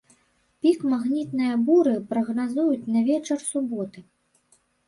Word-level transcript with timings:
Пік 0.65 0.79
магнітная 0.93 1.55
буры 1.69 1.93
прагназуюць 2.13 2.89
на 2.97 3.07
вечар 3.11 3.37
суботы. 3.51 3.99